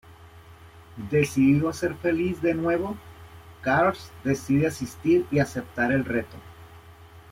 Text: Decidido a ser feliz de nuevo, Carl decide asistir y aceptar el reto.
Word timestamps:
Decidido 1.11 1.69
a 1.69 1.73
ser 1.73 1.93
feliz 1.93 2.41
de 2.41 2.55
nuevo, 2.55 2.97
Carl 3.61 3.95
decide 4.23 4.65
asistir 4.65 5.27
y 5.29 5.37
aceptar 5.37 5.91
el 5.91 6.05
reto. 6.05 6.37